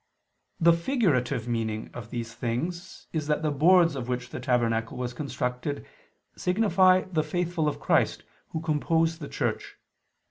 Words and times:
The 0.59 0.73
figurative 0.73 1.47
meaning 1.47 1.91
of 1.93 2.09
these 2.09 2.33
things 2.33 3.05
is 3.13 3.27
that 3.27 3.43
the 3.43 3.51
boards 3.51 3.95
of 3.95 4.07
which 4.07 4.29
the 4.31 4.39
tabernacle 4.39 4.97
was 4.97 5.13
constructed 5.13 5.85
signify 6.35 7.01
the 7.03 7.21
faithful 7.23 7.67
of 7.67 7.79
Christ, 7.79 8.23
who 8.49 8.61
compose 8.61 9.19
the 9.19 9.27
Church. 9.29 9.75